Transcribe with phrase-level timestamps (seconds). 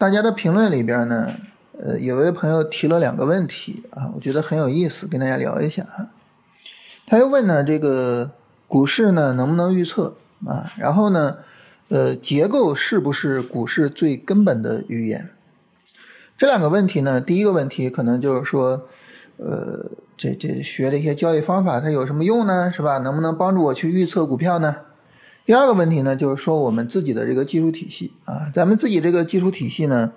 [0.00, 1.34] 大家的评论里边呢，
[1.78, 6.08] 呃，有位朋友提了两个问题啊，我觉得很有意思，跟大家聊一下啊。
[7.06, 8.30] 他又问呢，这个
[8.66, 10.14] 股市呢能不能预测
[10.46, 10.72] 啊？
[10.78, 11.36] 然后呢，
[11.90, 15.28] 呃，结构是不是股市最根本的语言？
[16.34, 18.88] 这两个问题呢，第一个问题可能就是说，
[19.36, 22.72] 呃，这这学的一些交易方法它有什么用呢？
[22.72, 22.96] 是吧？
[22.96, 24.76] 能不能帮助我去预测股票呢？
[25.46, 30.12] 第二个问题呢，就是说我们自己的这个技术体系啊，咱们自己这个技术体系呢，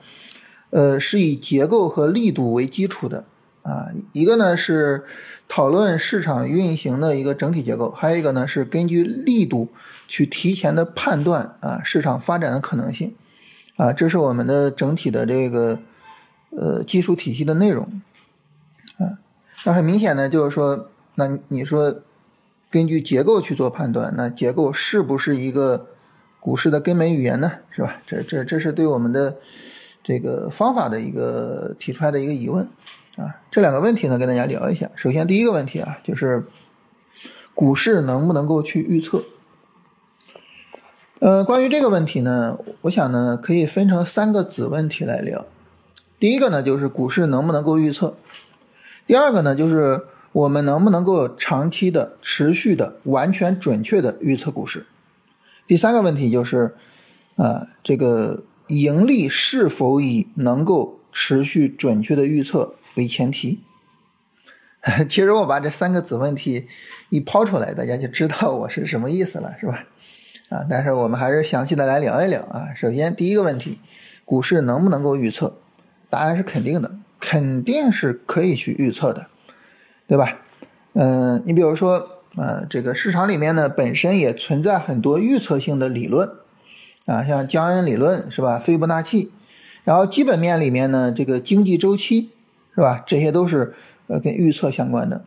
[0.70, 3.26] 呃，是以结构和力度为基础的
[3.64, 3.88] 啊。
[4.12, 5.06] 一个呢是
[5.48, 9.70] 讨论市场运行的一个整体结构，还有一个呢是根据力度
[10.08, 13.16] 去提前的判断啊市场发展的可能性
[13.78, 13.92] 啊。
[13.92, 15.80] 这是我们的整体的这个
[16.52, 18.02] 呃技术体系的内容
[18.98, 19.18] 啊。
[19.64, 22.04] 那很明显呢，就是说，那你说。
[22.74, 25.90] 根据结构去做判断，那结构是不是一个
[26.40, 27.60] 股市的根本语言呢？
[27.70, 28.02] 是吧？
[28.08, 29.38] 这这这是对我们的
[30.02, 32.68] 这个方法的一个提出来的一个疑问
[33.16, 33.42] 啊。
[33.52, 34.90] 这两个问题呢，跟大家聊一下。
[34.96, 36.48] 首先第一个问题啊，就是
[37.54, 39.24] 股市能不能够去预测？
[41.20, 45.46] 呃，关于这个问题呢，我想呢可以分成三个子问题来聊。
[46.20, 48.18] 第一个呢，就是股市能不能够预测？
[49.06, 50.08] 第二个呢，就是。
[50.34, 54.86] 我们能不能够长期的、持续的、完全准确的预测股市？
[55.68, 56.76] 第三个问题就是，
[57.36, 63.62] 啊，这个盈利是否以能够持续准确的预测为前提？
[65.08, 66.68] 其实我把这三个子问题
[67.10, 69.86] 一抛出来，大家就知道我是什么意思了，是吧？
[70.50, 72.74] 啊，但是我们还是详细的来聊一聊啊。
[72.76, 73.80] 首先第一个问题，
[74.26, 75.58] 股市能不能够预测？
[76.10, 79.28] 答案是肯定的，肯定是可以去预测的。
[80.08, 80.40] 对吧？
[80.96, 86.30] 嗯，你比如说，呃，这个市场里面呢，本身也存在很多预测性的理论，
[87.08, 88.60] 啊，像江恩理论是吧？
[88.60, 89.32] 斐波那契，
[89.84, 92.30] 然后基本面里面呢，这个经济周期
[92.76, 93.04] 是吧？
[93.08, 93.74] 这些都是
[94.06, 95.24] 呃跟预测相关的。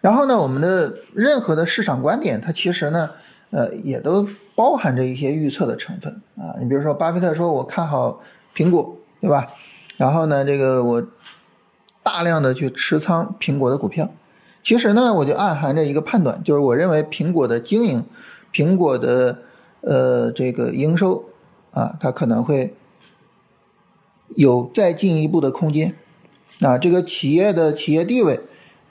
[0.00, 3.10] 然后呢，我们的任何的市场观点，它其实呢，
[3.50, 6.54] 呃，也都包含着一些预测的成分啊。
[6.60, 8.20] 你比如说，巴菲特说我看好
[8.54, 9.48] 苹果，对吧？
[9.96, 11.04] 然后呢，这个我。
[12.04, 14.08] 大量的去持仓苹果的股票，
[14.62, 18.04] 其实呢，我就暗含着一个判断，就是我认为苹果的经营，
[18.52, 19.38] 苹果的
[19.80, 21.24] 呃这个营收
[21.72, 22.74] 啊，它可能会
[24.36, 25.96] 有再进一步的空间
[26.60, 28.38] 啊，这个企业的企业地位，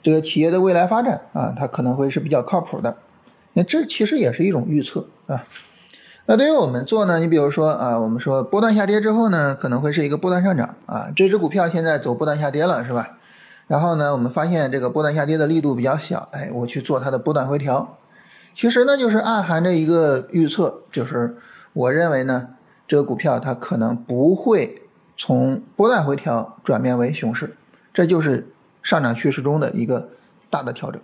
[0.02, 2.98] 这个企业的未来发展啊，它可能会是比较靠谱的。
[3.52, 5.46] 那这其实也是一种预测啊。
[6.26, 11.12] 那对于我们做呢，你比如说啊，我们说波段下跌之后呢，可能会是一个波段上涨啊。
[11.14, 13.18] 这只股票现在走波段下跌了，是吧？
[13.66, 17.98] 然后呢，我们发现这个波段下跌的力度比较小，哎，我去做它的波段回调。
[18.54, 21.36] 其实呢，就是暗含着一个预测，就是
[21.74, 22.48] 我认为呢，
[22.88, 24.80] 这个股票它可能不会
[25.18, 27.54] 从波段回调转变为熊市，
[27.92, 28.48] 这就是
[28.82, 30.08] 上涨趋势中的一个
[30.48, 31.02] 大的调整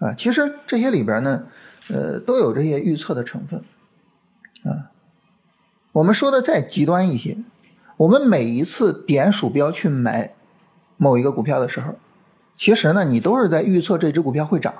[0.00, 0.12] 啊。
[0.12, 1.44] 其实这些里边呢，
[1.90, 3.62] 呃，都有这些预测的成分。
[4.64, 4.90] 啊，
[5.92, 7.38] 我们说的再极端一些，
[7.96, 10.34] 我们每一次点鼠标去买
[10.96, 11.94] 某一个股票的时候，
[12.56, 14.74] 其实呢，你都是在预测这只股票会涨，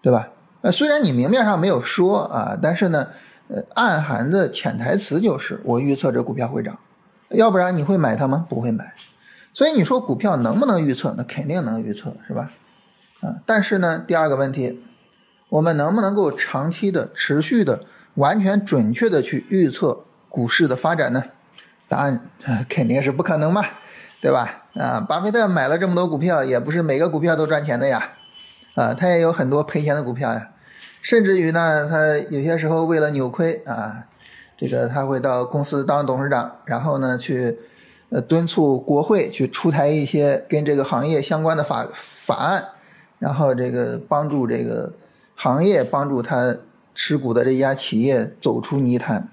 [0.00, 0.30] 对吧？
[0.62, 3.08] 呃，虽然你明面上没有说啊，但是呢，
[3.48, 6.78] 呃，暗含的潜台词就是我预测这股票会涨，
[7.30, 8.46] 要不然你会买它吗？
[8.48, 8.94] 不会买。
[9.52, 11.14] 所以你说股票能不能预测？
[11.16, 12.50] 那肯定能预测，是吧？
[13.20, 14.82] 啊，但是呢，第二个问题，
[15.50, 17.84] 我们能不能够长期的、持续的？
[18.16, 21.24] 完全准确的去预测股市的发展呢？
[21.88, 22.28] 答案
[22.68, 23.64] 肯定是不可能嘛，
[24.20, 24.64] 对吧？
[24.74, 28.12] 啊，巴菲特买了这么多股票，也不是每个股票都赚钱的呀，
[28.74, 30.50] 啊，他也有很多赔钱的股票呀，
[31.00, 34.06] 甚至于呢，他有些时候为了扭亏啊，
[34.58, 37.58] 这个他会到公司当董事长，然后呢去
[38.10, 42.64] 呃敦促国会去出台一些跟这个行业相关的法法案，
[43.18, 44.92] 然后这个帮助这个
[45.34, 46.56] 行业帮助他。
[46.96, 49.28] 持股的这家企业走出泥潭，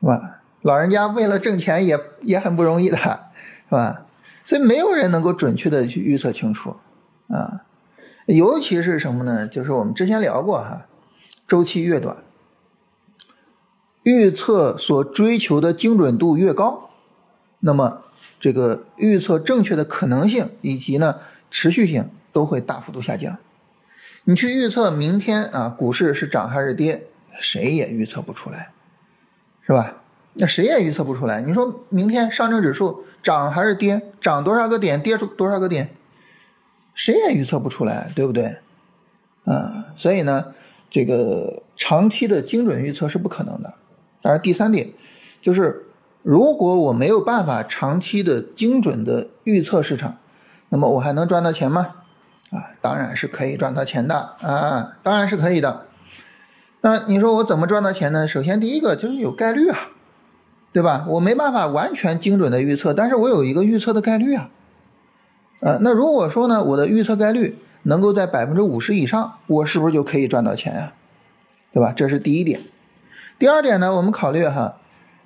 [0.00, 0.42] 是吧？
[0.60, 4.06] 老人家为了挣钱也也很不容易的，是吧？
[4.44, 6.76] 所以没有人能够准确的去预测清楚
[7.28, 7.64] 啊。
[8.26, 9.46] 尤其是什么呢？
[9.46, 10.86] 就是我们之前聊过哈，
[11.46, 12.16] 周期越短，
[14.02, 16.90] 预测所追求的精准度越高，
[17.60, 18.02] 那么
[18.40, 21.16] 这个预测正确的可能性以及呢
[21.50, 23.38] 持续性都会大幅度下降。
[24.24, 27.06] 你去预测明天啊，股市是涨还是跌，
[27.38, 28.72] 谁也预测不出来，
[29.66, 30.02] 是吧？
[30.34, 31.42] 那谁也预测不出来。
[31.42, 35.90] 你说明天上证指数涨还是跌，涨多少个点，跌出多少个点，
[36.94, 38.56] 谁也预测不出来，对不对？
[39.44, 40.54] 啊，所以呢，
[40.88, 43.74] 这个长期的精准预测是不可能的。
[44.22, 44.90] 当然，第三点
[45.42, 45.84] 就是
[46.22, 50.16] 如果我没有办法长期的精准的预测市场，
[50.70, 51.96] 那么我还能赚到钱吗？
[52.54, 55.86] 啊，当然是可以赚到钱的啊，当然是可以的。
[56.82, 58.28] 那你说我怎么赚到钱呢？
[58.28, 59.78] 首先第一个就是有概率啊，
[60.72, 61.04] 对吧？
[61.08, 64.50] 我没办法完全精准的预测，但是我有一个预测的概率啊。
[65.60, 70.92] 呃，那如果说呢，我的预测概率能够在百分之五十以上，我是不是就可以赚到钱呀？
[71.72, 71.92] 对吧？
[71.96, 72.60] 这是第一点。
[73.38, 74.76] 第二点呢，我们考虑哈，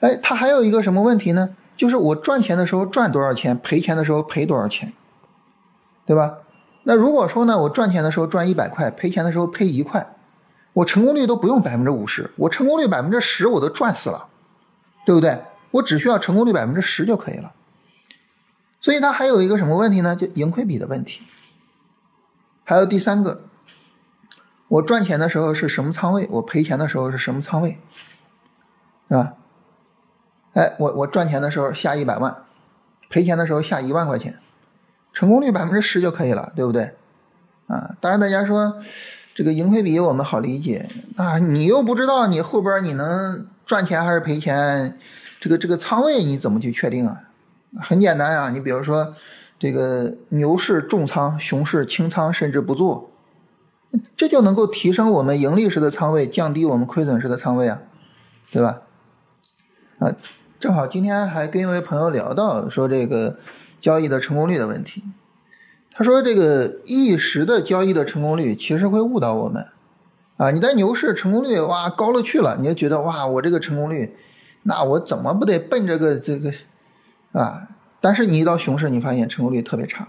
[0.00, 1.56] 哎，它还有一个什么问题呢？
[1.76, 4.92] 就是我赚钱的时候赚多少钱，赔钱的时候赔多少钱，
[6.06, 6.38] 对吧？
[6.88, 10.16] 那如果说呢，我赚钱的时候赚一百块，赔钱的时候赔一块，
[10.72, 14.28] 我成功率都不用百分之五十，我成功率百分之十我都赚死了，
[15.04, 15.38] 对不对？
[15.72, 17.52] 我只需要成功率百分之十就可以了。
[18.80, 20.16] 所以它还有一个什么问题呢？
[20.16, 21.20] 就盈亏比的问题。
[22.64, 23.42] 还有第三个，
[24.68, 26.26] 我赚钱的时候是什么仓位？
[26.30, 27.78] 我赔钱的时候是什么仓位？
[29.10, 29.34] 对吧？
[30.54, 32.44] 哎，我我赚钱的时候下一百万，
[33.10, 34.38] 赔钱的时候下一万块钱，
[35.18, 36.94] 成功率百分之十就可以了，对不对？
[37.66, 38.78] 啊，当然大家说
[39.34, 44.96] 这个盈亏比我们好理解，那你又不知道你后边你能赚钱还是赔钱，
[45.40, 47.22] 这个这个仓位你怎么去确定啊？
[47.80, 49.12] 很简单啊，你比如说，
[49.58, 53.10] 这个牛市重仓，熊市轻仓，甚至不做，
[54.16, 57.82] 这就能够提升我们盈利时的仓位，降低我们亏损时的仓位啊，
[58.52, 58.82] 对吧？
[59.98, 60.14] 啊，
[60.60, 63.40] 正好今天还跟一位朋友聊到说这个
[63.80, 65.04] 交易的成功率的问题，
[65.92, 69.66] 他说这个一时的交易的成功率其实会误导我们
[70.36, 74.16] 啊，你在牛市成功率哇高了去了，你就觉得哇我这个成功率，
[74.62, 76.52] 那我怎么不得奔这个这个。
[77.32, 77.68] 啊！
[78.00, 80.08] 但是你一到熊市，你发现成功率特别差。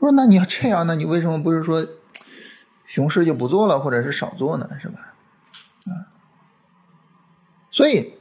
[0.00, 1.86] 我说：“那你要这样，那你为什么不是说
[2.84, 4.68] 熊市就不做了，或者是少做呢？
[4.82, 5.14] 是吧？”
[5.86, 6.10] 啊，
[7.70, 8.14] 所以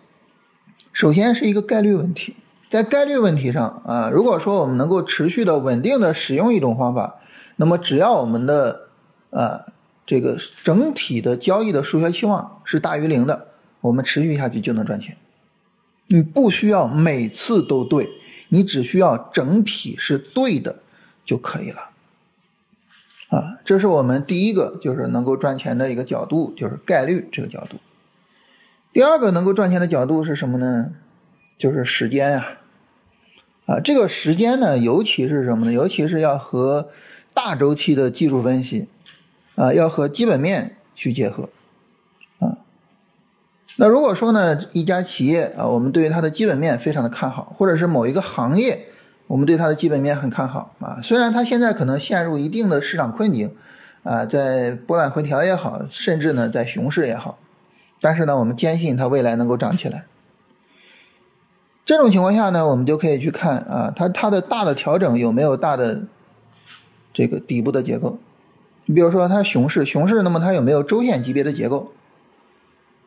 [0.94, 2.38] 首先是一个概率问题，
[2.70, 7.20] 在概率问题上啊，如果说我们能够持续的稳定的使用一种方法，
[7.56, 8.90] 那么只要我们的
[9.32, 9.66] 呃
[10.06, 13.48] 这个整体的交易的数学期望是大于零的，
[13.82, 15.18] 我们持续下去就能赚钱。
[16.08, 18.10] 你不需要每次都对，
[18.50, 20.80] 你只需要整体是对的
[21.26, 21.90] 就可以了。
[23.30, 27.78] 啊，这是我们第一个就是能够赚钱的一个角度，就是概率这个角度。
[28.92, 30.92] 第二个能够赚钱的角度是什么呢？
[31.60, 32.58] 就是时间呀。
[33.68, 35.72] 啊，这个时间呢，尤其是什么呢？
[35.72, 36.90] 尤其是要和
[37.36, 38.88] 大周期的技术分析，
[39.54, 41.50] 啊，要和基本面去结合。
[42.40, 42.58] 啊
[43.78, 48.88] 那如果说呢，一家企业啊，我们对它的基本面非常的看好，或者是某一个行业，
[49.28, 53.56] 我们对它的基本面很看好啊，虽然它现在可能陷入一定的市场困境，
[54.04, 57.38] 啊，在波澜回调也好，甚至呢在熊市也好，
[58.02, 60.06] 但是呢，我们坚信它未来能够涨起来。
[61.90, 66.04] 这种情况下呢，我们就可以去看啊，它它的大的调整有没有大的
[67.12, 68.20] 这个底部的结构？
[68.86, 71.92] 你比如说它熊市，熊市，那么它有没有周线级别的结构？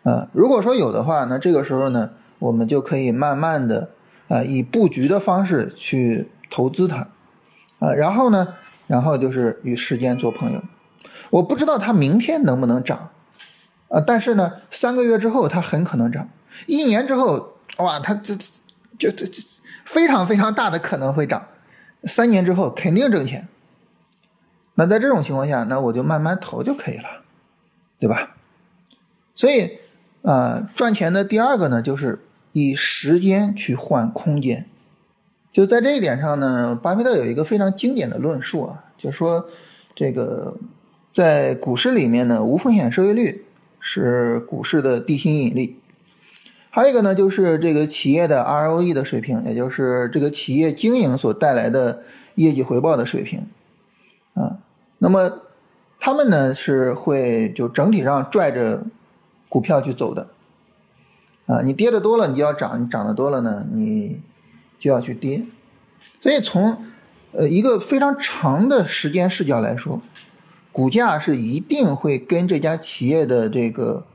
[0.03, 3.91] 啊，如果说有的话，那这个时候呢，我们就可以慢慢的
[4.27, 7.07] 啊，以布局的方式去投资它，
[7.79, 8.49] 啊，然后呢，
[8.89, 10.61] 然后就是与时间做朋友。
[11.31, 13.11] 我不知道它明天能不能涨，
[13.87, 16.29] 啊，但是呢，三个月之后它很可能涨，
[16.67, 18.37] 一年之后，哇，它这
[19.11, 19.43] 就这这
[19.85, 21.49] 非常非常大的可能会涨，
[22.05, 23.49] 三年之后肯定挣钱。
[24.75, 27.23] 那在这种情况下，那我就慢慢投就可以了，
[27.99, 28.37] 对吧？
[29.35, 29.79] 所以。
[30.23, 34.69] 啊，赚钱的第二个呢，就是以时间去换空间。
[35.51, 39.49] 就在这一点上呢，巴菲特有一个非常经典的论述啊，就是说，
[39.97, 40.57] 这个
[41.13, 43.45] 在股市里面呢，无风险收益率
[43.81, 45.81] 是股市的地心引力。
[46.75, 52.03] 还有一个呢，就是这个企业的 ROE 的水平，也就是这个企业经营所带来的
[52.35, 53.47] 业绩回报的水平。
[54.35, 54.59] 啊，
[54.99, 55.43] 那么
[56.01, 58.87] 他们呢是会就整体上拽着。
[59.53, 60.31] 股票去走的，
[61.45, 64.23] 啊，你跌的多了，你就要涨；你涨的多了呢，你
[64.79, 65.45] 就要去跌。
[66.23, 66.83] 所以从
[67.33, 70.01] 呃一个非常长的时间视角来说，
[70.73, 74.07] 股价是一定会跟这家企业的这个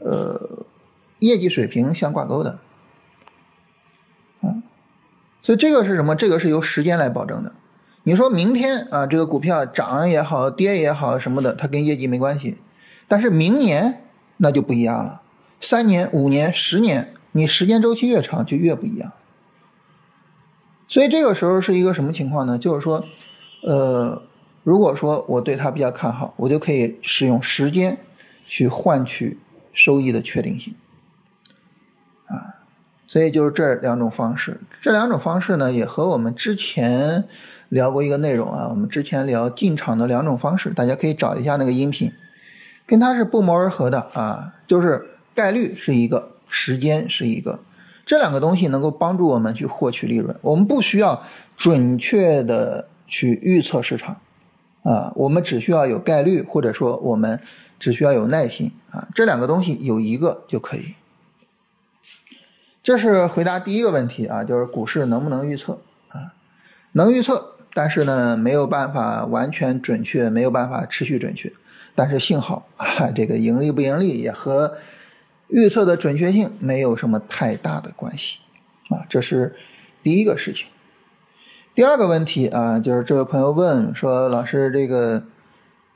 [0.00, 0.66] 呃
[1.18, 2.58] 业绩水平相挂钩的，
[4.40, 4.62] 啊，
[5.42, 6.16] 所以这个是什么？
[6.16, 7.54] 这个是由时间来保证的。
[8.02, 12.58] 你说明天啊，这个股票涨也好，跌也好什么的，它跟业绩没关系，
[13.06, 14.02] 但是明年。
[14.38, 15.22] 那就不一样了，
[15.62, 19.14] 三年、五年、十年，你时间周期越长就越不一样。
[20.86, 22.58] 所以这个时候是一个什么情况呢？
[22.58, 23.02] 就是说，
[23.62, 24.22] 呃，
[24.62, 27.96] 如果说我对它比较看好，我就可以使用时间
[28.44, 29.38] 去换取
[29.72, 30.74] 收益的确定性。
[33.08, 37.24] 所以就是这两种方式，这两种方式呢，也和我们之前
[37.68, 42.12] 聊过一个内容啊，我们之前聊进场的两种方式，大家可以找一下那个音频，
[42.84, 47.60] 跟它是不谋而合的啊，就是概率是一个，时间是一个，
[48.04, 51.22] 这两个东西能够帮助我们去获取利润，我们不需要
[51.56, 54.16] 准确的去预测市场
[54.82, 57.40] 啊，我们只需要有概率，或者说我们
[57.78, 60.94] 只需要有耐心啊，这两个东西有一个就可以。
[62.86, 66.34] 这是回答第一个问题啊，就是股市能不能预测啊？
[66.92, 71.52] 能预测，但是呢没有办法完全准确，没有办法持续准确。
[71.96, 74.76] 但是幸好啊，这个盈利不盈利也和
[75.48, 78.38] 预测的准确性没有什么太大的关系
[78.90, 79.02] 啊。
[79.08, 79.56] 这是
[80.04, 80.68] 第一个事情。
[81.74, 85.24] 第二个问题啊，就是这位朋友问说，老师，这个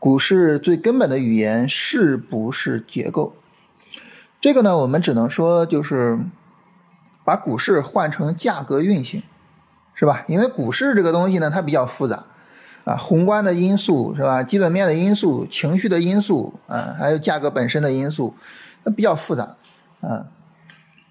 [0.01, 3.37] 股市最根本的语言是不是结构？
[4.41, 6.19] 这个呢，我们只能说就是。
[7.25, 9.23] 把股市换成价格运行，
[9.95, 10.25] 是吧？
[10.27, 12.25] 因为股市这个东西呢，它比较复杂，
[12.85, 14.43] 啊，宏观的因素是吧？
[14.43, 18.35] 基本面的因素、情绪的因素，啊，还有价格本身的因素，
[18.85, 19.57] 那比较复杂，
[20.01, 20.27] 啊。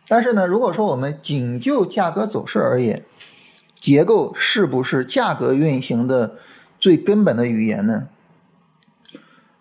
[0.07, 3.05] 但是呢，如果说我们仅就价格走势而言，
[3.79, 6.35] 结构是不是价格运行的
[6.79, 8.09] 最根本的语言呢？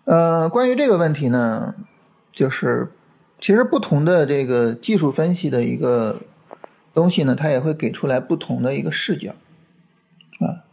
[0.05, 1.75] 呃，关于这个问题呢，
[2.33, 2.91] 就是
[3.39, 6.21] 其实不同的这个技术分析的一个。
[6.93, 9.31] 东西呢，它也会给出来不同的一个视角，
[10.39, 10.65] 啊，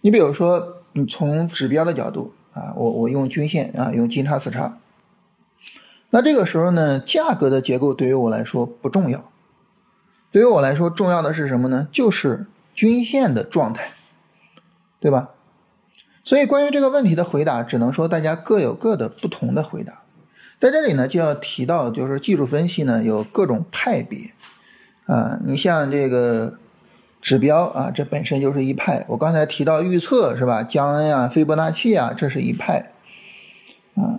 [0.00, 4.78] 你比如说，你从指标的角度啊，我我用均线啊，用金叉死叉，
[6.10, 9.30] 那这个时候呢，价格的结构对于我来说不重要，
[10.30, 11.88] 对于我来说重要的是什么呢？
[11.92, 13.92] 就是均线的状态，
[15.00, 15.30] 对吧？
[16.24, 20.02] 所以关于这个问题的回答，只能说大家各有各的不同的回答，
[20.60, 24.32] 在这里呢，就要提到，就是技术分析呢有各种派别。
[25.12, 26.54] 啊，你像这个
[27.20, 29.04] 指标啊，这本身就是一派。
[29.08, 30.62] 我刚才提到预测是吧？
[30.62, 32.92] 江恩啊，斐波那契啊，这是一派。
[33.94, 34.18] 啊，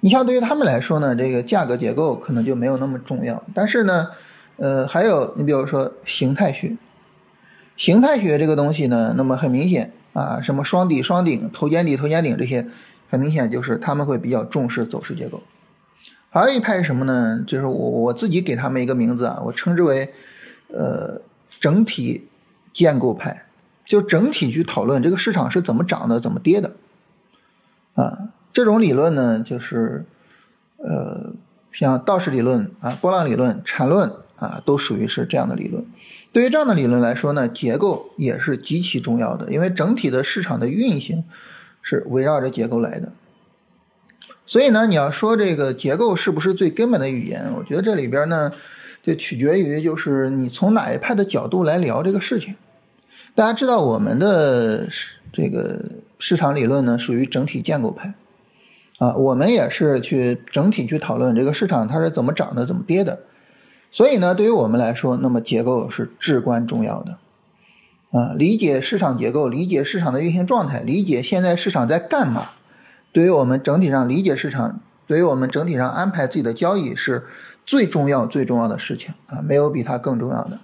[0.00, 3.42] 你像对于他们来说呢，这个价格结构可能就没有那么重要。
[3.52, 4.08] 但是呢，
[4.56, 6.74] 呃，还有你比如说形态学，
[7.76, 12.66] 形态学这个东西呢，那么很明显啊，什么双底双顶、头肩底头肩顶这些，
[13.10, 15.42] 很明显就是他们会比较重视走势结构。
[16.32, 17.42] 还有一派是什么呢？
[17.44, 20.14] 就是我我自己给他们一个名字啊，我称之为，
[20.68, 21.20] 呃，
[21.58, 22.28] 整体
[22.72, 23.46] 建构派，
[23.84, 26.76] 就整体去讨论这个市场是怎么涨的，怎么跌的，
[27.94, 30.04] 啊，这种理论呢，就是，
[30.76, 31.32] 呃，
[31.72, 35.84] 像道氏理论啊、波浪理论、缠论啊，都属于是这样的理论。
[36.32, 41.24] 对于这样的理论来说呢，结构也是极其重要的，因为整体的市场的运行
[41.82, 43.12] 是围绕着结构来的。
[44.50, 47.52] 所以呢，你要说这个结构是不是最根本的语言？
[47.56, 48.50] 我觉得这里边呢，
[49.00, 52.56] 就取决于就是你从哪一派的角度来聊这个事情。
[53.36, 54.88] 大家知道我们的
[55.32, 55.84] 这个
[56.18, 58.12] 市场理论呢，属于整体建构派
[58.98, 63.20] 啊，我们也是去整体去讨论这个市场它是怎么涨的，怎么跌的。
[63.92, 67.18] 所以呢，对于我们来说，那么结构是至关重要的
[68.10, 72.50] 啊，理解市场结构，理解市场的运行状态，理解现在市场在干嘛。
[73.12, 77.24] 对于我们整体上理解市场，对于我们整体上安排自己的交易是
[77.66, 80.60] 最重要、最重要的事情啊，没有比它更重要的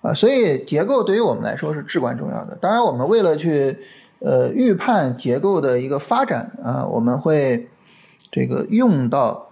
[0.00, 0.14] 啊。
[0.14, 2.56] 所以结构对于我们来说是至关重要的。
[2.56, 3.78] 当然，我们为了去
[4.20, 7.68] 呃预判结构的一个发展啊，我们会
[8.30, 9.50] 这个用到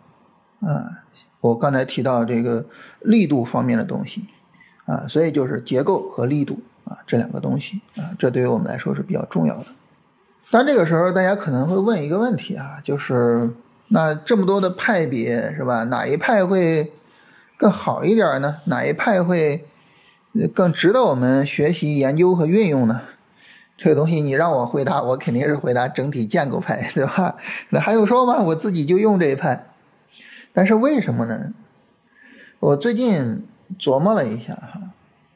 [0.60, 1.04] 啊，
[1.40, 2.64] 我刚才提到这个
[3.00, 4.26] 力度方面的东西
[4.86, 9.66] 啊，所以就是结构和力度啊这两个东西啊，这对于我们来说是比较重要的。
[10.50, 13.50] 但这个时候，大家可能会问一个问题啊，就是
[13.88, 15.84] 那这么多的派别是吧？
[15.84, 16.92] 哪一派会
[17.56, 18.58] 更好一点呢？
[18.66, 19.66] 哪一派会
[20.54, 23.02] 更值得我们学习、研究和运用呢？
[23.76, 27.36] 这个东西你让我回答，我肯定是回答整体建构派，对吧？
[27.70, 28.40] 那还用说吗？
[28.42, 29.66] 我自己就用这一派。
[30.54, 31.52] 但是为什么呢？
[32.60, 33.46] 我最近
[33.78, 34.80] 琢磨了一下哈，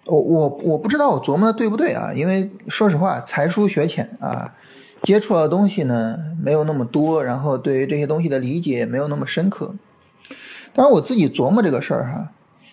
[0.07, 2.13] 我我我不知道我琢磨的对不对啊？
[2.15, 4.55] 因为说实话，才疏学浅啊。
[5.03, 9.75] 接触的东西呢没有那么多，然后对于这些东西的理解也没有那么深刻。
[10.73, 12.33] 当然我自己琢磨这个事儿哈，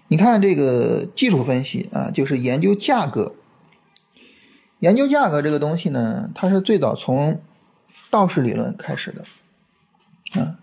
[0.10, 3.34] 你看这个技术分析啊，就是研究价格。
[4.80, 7.42] 研究价格这个东西呢，它是最早从
[8.12, 10.60] 道氏理论开始的，啊，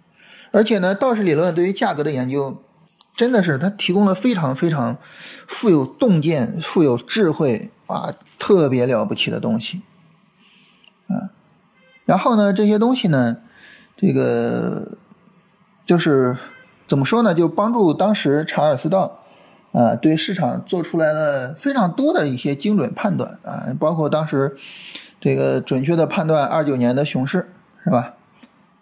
[0.53, 2.63] 而且呢，道氏理论对于价格的研究，
[3.17, 4.99] 真的是它提供了非常非常
[5.49, 9.83] 富有洞见、富有智慧啊，特别了不起的东西，
[11.09, 11.33] 啊。
[12.05, 13.39] 然后呢，这些东西呢，
[13.97, 14.99] 这个
[15.87, 16.37] 就是
[16.87, 17.35] 怎么说呢？
[17.35, 19.21] 就帮助当时查尔斯道
[19.73, 24.57] 啊，对市场做出来了非常多的一些精准判断啊，包括当时
[25.21, 27.51] 这个准确的判断二九年的熊市
[27.83, 28.15] 是吧？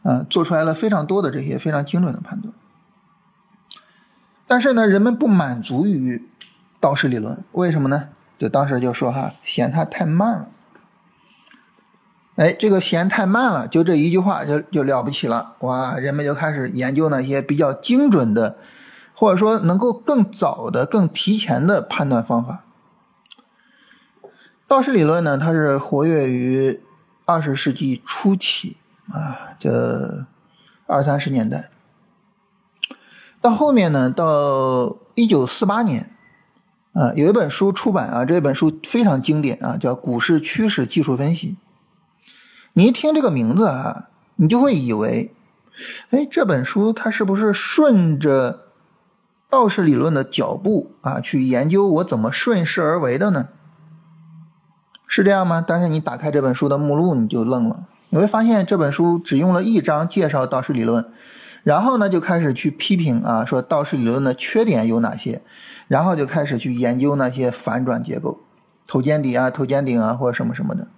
[0.02, 2.52] 啊，做出来了非常多的这些非常精准的判断。
[4.48, 6.28] 但是呢，人们不满足于
[6.80, 8.08] 道氏理论，为什么呢？
[8.36, 10.48] 就当时就说哈，嫌它太慢了。
[12.36, 15.98] 哎，这个嫌太慢了，就这一句话就就了不起了哇！
[15.98, 18.56] 人们就开始研究那些比较精准的，
[19.14, 22.64] 或者说能够更早的、更提前的判断方法。
[24.66, 26.80] 道氏理论呢，它是活跃于
[27.26, 28.78] 二十世纪初期
[29.12, 30.24] 啊，这
[30.86, 31.68] 二三十年代。
[33.42, 36.10] 到后面呢，到一九四八年，
[36.94, 41.58] 啊，有一本书出版啊，这本书非常经典啊，叫《股市趋势技术分析》。
[42.74, 45.34] 你一听这个名字啊，你就会以为，
[46.10, 48.60] 哎，这本书它是不是顺着
[49.50, 53.48] 道氏理论的脚步啊，去研究我怎么顺势而为的呢？
[55.06, 55.62] 是这样吗？
[55.66, 61.12] 但是你打开这本书的目录，你就愣了，你会发现这本书只用了一章介绍道氏理论。
[61.62, 65.42] 然后呢，就开始去批评啊，说道氏理论的缺点有哪些，
[65.86, 68.40] 然后就开始去研究那些反转结构，
[68.86, 70.88] 头肩底啊、头肩顶啊，或者什么什么的。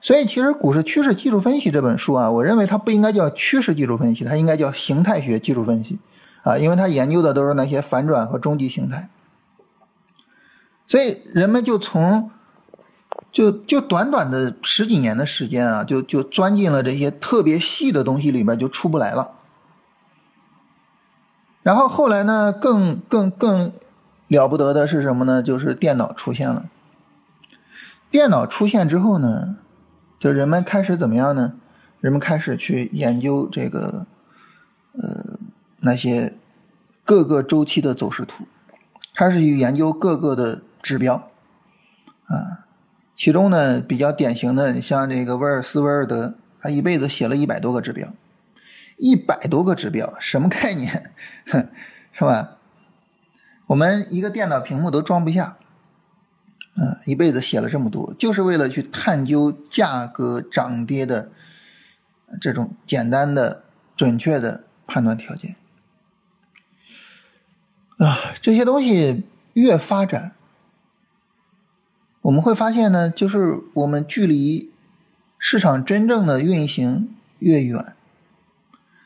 [0.00, 5.98] 所以，其实《股市趋势技术分析》这本书啊，我认为它不应该叫趋势技术分析，它应该叫形态学技术分析
[6.44, 9.10] 啊，因为它研究的都是那些反转和终极形态。
[10.86, 12.30] 所以，人们就从
[13.32, 19.32] 就就短短的十几年的时间啊，就就钻进了这些特别细的东西里边，就出不来了。
[21.64, 23.72] 然后后来呢，更更更
[24.28, 25.42] 了不得的是什么呢？
[25.42, 26.66] 就是电脑出现了。
[28.10, 29.56] 电脑出现之后呢，
[30.18, 31.54] 就人们开始怎么样呢？
[32.00, 34.06] 人们开始去研究这个，
[34.92, 35.38] 呃，
[35.80, 36.34] 那些
[37.04, 38.44] 各个周期的走势图，
[39.14, 41.30] 开始去研究各个的指标，
[42.26, 42.66] 啊，
[43.16, 48.08] 其中呢比较典型的，像这个威尔斯威尔德，他一辈子写了一百多个指标。
[48.96, 51.12] 一百多个指标，什么概念？
[51.46, 51.68] 哼
[52.10, 52.56] 是吧？
[53.68, 55.56] 我们一个电脑屏幕都装不下。
[56.80, 61.32] 嗯，一辈子写了这么多，就是为了去探究价格涨跌的
[62.40, 63.64] 这种简单的、
[63.96, 65.56] 准确的判断条件。
[67.96, 70.36] 啊，这些东西越发展，
[72.22, 74.70] 我们会发现呢，就是我们距离
[75.36, 77.94] 市场真正的运行越远。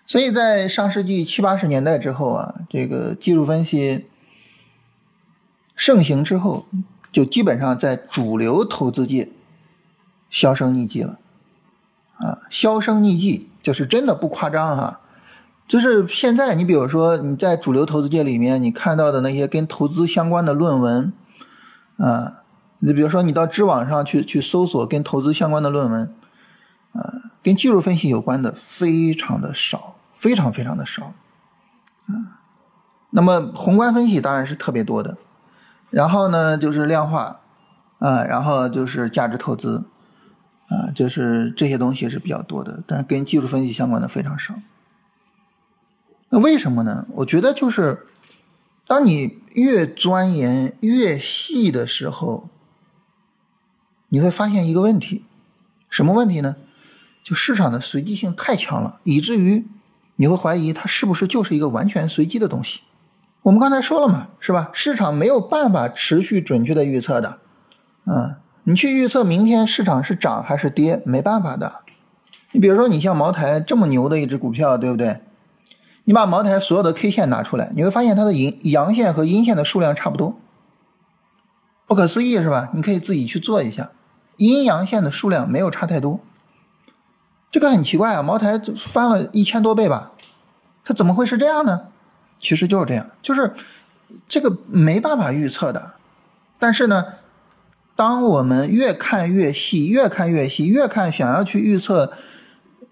[0.06, 4.08] 所以在上世纪七八十年代之后啊，这个技术分析
[5.74, 6.66] 盛行之后，
[7.12, 9.30] 就基本上在主流投资界
[10.30, 11.18] 销声匿迹了。
[12.16, 15.00] 啊，销声匿迹就是真的不夸张哈，
[15.68, 21.12] 就是现在你比如说你在主流投资界里面你看到的那些跟投资相关的论文，
[21.98, 22.42] 啊，
[22.78, 26.14] 你比如说你到知网上去去搜索跟投资相关的论文，
[26.92, 29.96] 啊，跟技术分析有关的非常的少。
[30.14, 31.14] 非常非常的少，
[32.06, 32.38] 啊，
[33.10, 35.16] 那么宏观分析当然是特别多的，
[35.92, 37.40] 然后呢就是量化，
[38.00, 39.84] 啊，然后就是价值投资，
[40.66, 44.54] 啊，就是这些东西是比较多的，但是跟技术分析相关的非常少。
[46.30, 47.06] 那为什么呢？
[47.16, 48.06] 我觉得就是
[48.88, 52.48] 当你越钻研越细的时候，
[54.08, 55.24] 你会发现一个问题，
[55.88, 56.56] 什么问题呢？
[57.22, 59.66] 就市场的随机性太强了，以至于。
[60.16, 62.82] 你会怀疑它是不是就是一个完全随机的东西？
[63.42, 64.70] 我们刚才说了嘛，是吧？
[64.72, 67.38] 市场没有办法持续准确的预测的，
[68.06, 71.82] 嗯，你去预测明天市场是涨还是跌，没办法的。
[72.52, 75.22] 你比如说，你像茅台这么牛的一只股票，对不对？
[76.04, 80.36] 你把茅台所有的 K 线拿出来，你会发现它的阴阳线和阴线的数量差不多，
[81.86, 82.70] 不可思议是吧？
[82.74, 83.90] 你可以自己去做一下，
[84.36, 86.20] 阴阳线的数量没有差太多。
[87.50, 90.12] 这个很奇怪啊，茅台翻了一千多倍吧，
[90.84, 91.88] 它怎么会是这样呢？
[92.42, 93.52] 其实就是这样，就是
[94.26, 95.92] 这个没办法预测的。
[96.58, 97.14] 但是呢，
[97.94, 102.12] 当我们越看越细，越看越细，越看想要去预测，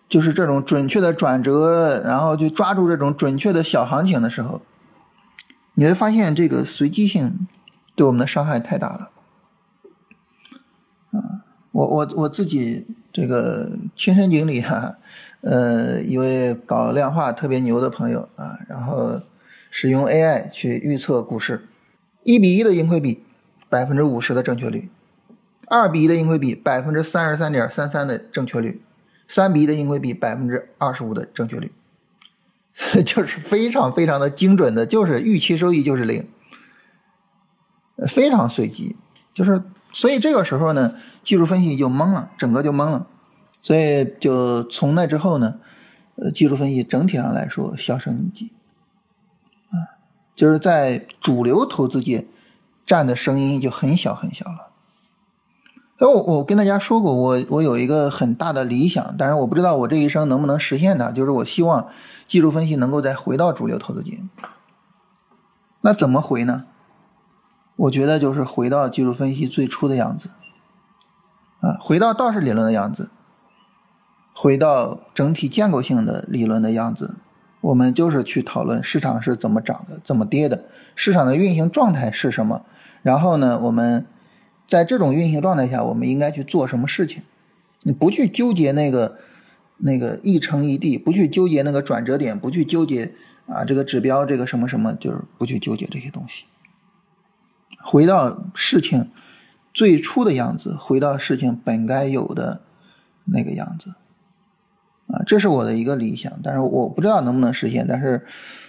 [0.08, 4.62] 就是这种准确的转折，然后就抓住这种准确的小行情的时候，
[5.74, 7.48] 你会发现这个随机性
[7.96, 9.10] 对我们的伤害太大了。
[11.10, 12.86] 啊，我我我自己。
[13.12, 14.94] 这个亲身经历哈，
[15.40, 19.20] 呃，一位搞量化特别牛的朋友啊，然后
[19.70, 21.66] 使用 AI 去预测股市，
[22.24, 23.22] 一比一的盈亏比，
[23.68, 24.88] 百分之五十的正确率；
[25.68, 28.80] 二比一的盈亏比，百分之三十三点三三的正确率；
[29.28, 31.70] 三比一的盈亏比，百分之二十五的正确率，
[33.06, 36.28] 就是非常非常的精准的，就是预期收益就是零
[38.08, 38.96] 非常随机，
[39.32, 43.06] 就是所以这个时候呢，技术分析就懵了，整个就懵了。
[43.62, 45.60] 所以就从那之后呢，
[46.16, 48.52] 呃，技术分析整体上来说销声匿迹，
[50.40, 52.26] 就是在主流投资界
[52.86, 54.70] 占的声音就很小很小了。
[55.98, 61.10] 哎，我我跟大家说过，我我有一个很大的理想，但是我不知道我这一生能不能实现它。
[61.10, 61.88] 就是我希望
[62.26, 64.22] 技术分析能够再回到主流投资界。
[65.82, 66.64] 那怎么回呢？
[67.76, 70.30] 我觉得就是回到技术分析最初的样子，
[71.60, 73.10] 啊，回到道氏理论的样子，
[74.34, 77.16] 回到整体建构性的理论的样子。
[77.60, 82.64] 我们就是去讨论市场是怎么涨的，怎么跌的，市场的运行状态是什么。
[83.02, 84.06] 然后呢，我们。
[84.70, 87.24] 在这种运行状态下，我们应该去做什么事情？
[87.82, 89.18] 你不去纠结那个
[89.78, 93.12] 那个一成一地，不去纠结那个转折点，不去纠结
[93.46, 96.44] 啊这个指标这个什么什么，就是不去纠结这些东西。
[97.82, 99.10] 回到事情
[99.74, 102.60] 最初的样子，回到事情本该有的
[103.24, 103.94] 那个样子
[105.12, 107.86] 啊，这是我的一个理想，但是我不知道能不能实现。
[107.88, 108.24] 但是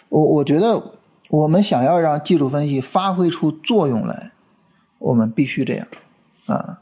[0.09, 0.81] 我我觉得
[1.29, 4.31] 我们想要让技术分析发挥出作用来。
[5.03, 5.87] 我们必须这样，
[6.45, 6.79] 啊，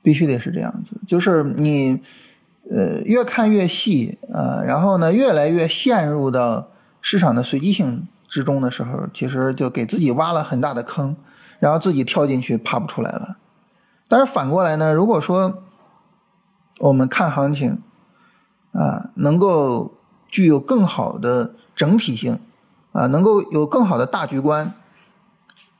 [0.00, 1.00] 必须得是这样子。
[1.04, 2.00] 就是你，
[2.70, 6.68] 呃，越看越细，啊，然后呢，越来越陷入到
[7.00, 11.16] 市场的随机性之中的时候，其实就给自己挖了很大的坑，
[11.58, 13.38] 然后自己跳进去爬不出来了。
[14.06, 15.64] 但是反过来呢，如果说
[16.78, 17.82] 我们看行情，
[18.74, 19.94] 啊，能够
[20.28, 22.38] 具有更好的整体性，
[22.92, 24.74] 啊，能够有更好的大局观。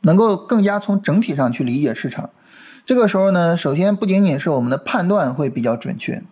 [0.06, 2.28] 能够更加从整体上去理解市场，
[2.84, 6.22] 这个时候呢，首先不仅仅是我们的判断会比较准确，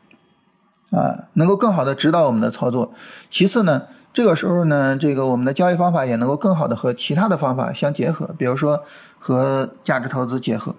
[0.91, 2.93] 啊，能够更好的指导我们的操作。
[3.31, 8.83] 其次呢，这个时候呢，这个我们的交易方法也能够更好的和其他的方法相结合，比如说
[9.19, 10.75] 和价值投资结合，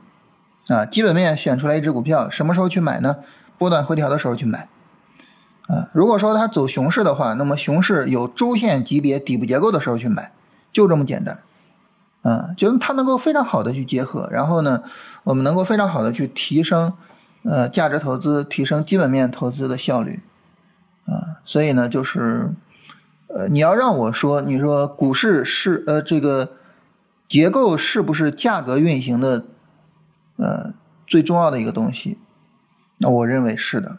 [0.68, 3.16] 啊，基本面选出来一只股票，什么时候去买呢？
[3.58, 4.70] 波段回调的时候去买，
[5.68, 10.32] 啊，如果说它走熊市的话，那么熊市有周线级别底部结构的时候去买，
[10.72, 11.40] 就这么简单。
[12.24, 14.84] 嗯，就是它能够非常好的去结合，然后呢，
[15.24, 16.94] 我们能够非常好的去提升，
[17.44, 20.22] 呃，价值投资，提升基本面投资的效率，
[21.06, 22.52] 啊，所以呢，就是，
[23.28, 26.54] 呃，你要让我说，你说股市是呃这个
[27.28, 29.46] 结构是不是价格运行的，
[30.38, 30.74] 呃，
[31.06, 32.20] 最重要的一个东西？
[33.00, 33.98] 那我认为是的。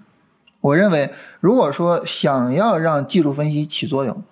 [0.64, 4.22] 我认为，如果说想要让技术分析起作用，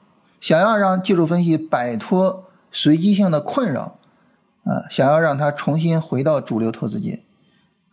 [0.41, 2.49] 想要让技术分析摆脱。
[2.75, 3.99] 随机性的困扰，
[4.65, 7.23] 啊，想要让它重新回到主流投资界，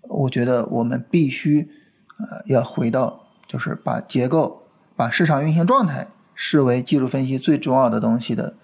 [0.04, 1.70] 我觉得我们必须，
[2.18, 4.64] 呃，要回到就是把结构、
[4.96, 8.56] 把市场运行状态视为技术分析最重要的东西的，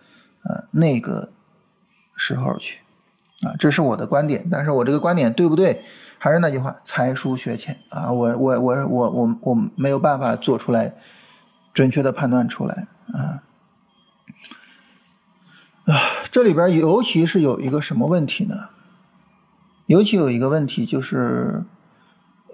[0.44, 1.34] 呃，那个
[2.16, 2.80] 时候去，
[3.42, 4.48] 啊，这是我的观点。
[4.50, 5.84] 但是我这个观点对不对？
[6.26, 10.96] 还是那句话，才疏学浅啊，我我我我我我没有办法做出来
[11.72, 13.46] 准确的判断出来啊。
[15.86, 15.94] 啊，
[16.32, 18.70] 这里边尤其是有一个什么问题呢？
[19.86, 21.64] 尤其有一个问题就是，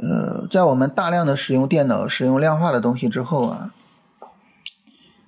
[0.01, 3.73] 呃，在我们大量的使用电脑、使用量化的东西之后啊，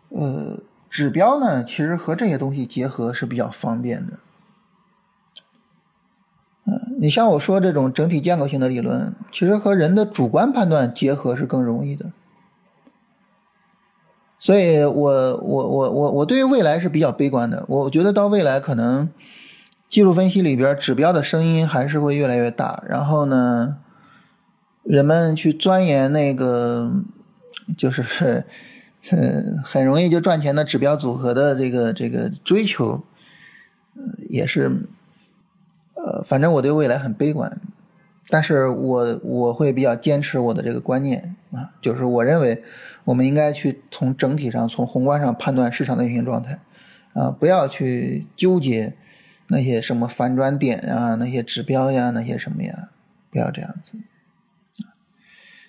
[0.09, 4.19] 呃，指标呢，其实和这些东西结合是比较方便的。
[6.65, 12.11] 嗯，你像我说这种整体建构性的理论，其实和人的主观判断结合是更容易的。
[14.39, 17.63] 所以，我我我我我对于未来是比较悲观的。
[17.67, 19.09] 我觉得到未来可能
[19.87, 22.83] 技术分析里边指标的声音还是会越来越大。
[22.85, 23.77] 然后呢，
[24.83, 26.91] 人们去钻研那个
[27.77, 28.45] 就是
[29.11, 33.05] 呃 很容易就赚钱的指标组合的这个这个追求，
[33.95, 34.87] 呃也是
[36.03, 37.59] 呃反正我对未来很悲观。
[38.29, 42.63] 但是我我会比较坚持我的这个观念啊，就是我认为。
[43.05, 46.61] 我们应该去从整体上、从宏观上判断市场的运行状态，
[47.11, 48.95] 啊，不要去纠结
[49.47, 52.91] 那些什么反转点啊、那些指标呀、那些什么呀，
[53.29, 53.97] 不要这样子。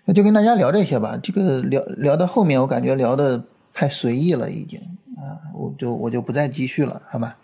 [0.04, 1.18] 那就跟大家聊这些吧。
[1.20, 3.42] 这个聊聊到后面，我感觉聊的
[3.72, 4.78] 太随意了，已经
[5.16, 7.36] 啊，我就我就不再继续了，好吧？